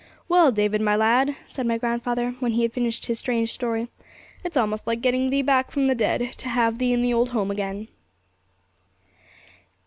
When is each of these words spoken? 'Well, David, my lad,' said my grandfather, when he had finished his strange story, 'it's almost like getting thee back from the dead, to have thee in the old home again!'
'Well, 0.27 0.51
David, 0.51 0.81
my 0.81 0.95
lad,' 0.95 1.35
said 1.45 1.67
my 1.67 1.77
grandfather, 1.77 2.31
when 2.39 2.53
he 2.53 2.63
had 2.63 2.73
finished 2.73 3.05
his 3.05 3.19
strange 3.19 3.53
story, 3.53 3.87
'it's 4.43 4.57
almost 4.57 4.87
like 4.87 4.99
getting 5.01 5.29
thee 5.29 5.43
back 5.43 5.69
from 5.69 5.85
the 5.85 5.93
dead, 5.93 6.31
to 6.39 6.49
have 6.49 6.79
thee 6.79 6.91
in 6.91 7.03
the 7.03 7.13
old 7.13 7.29
home 7.29 7.51
again!' 7.51 7.87